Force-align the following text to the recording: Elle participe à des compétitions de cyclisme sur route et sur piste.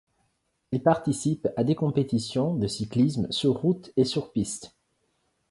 Elle 0.71 0.81
participe 0.81 1.47
à 1.55 1.63
des 1.63 1.75
compétitions 1.75 2.55
de 2.55 2.65
cyclisme 2.65 3.27
sur 3.29 3.53
route 3.57 3.91
et 3.97 4.03
sur 4.03 4.31
piste. 4.31 4.73